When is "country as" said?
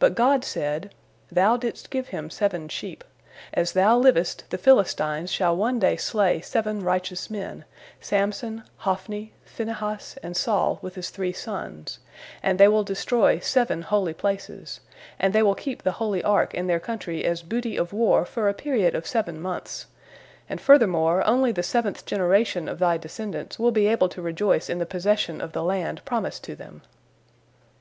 16.80-17.42